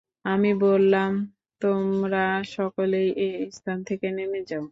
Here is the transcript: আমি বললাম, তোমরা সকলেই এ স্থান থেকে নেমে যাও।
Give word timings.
আমি 0.25 0.49
বললাম, 0.61 1.11
তোমরা 1.61 2.19
সকলেই 2.51 3.07
এ 3.19 3.25
স্থান 3.51 3.79
থেকে 3.83 4.07
নেমে 4.11 4.39
যাও। 4.41 4.59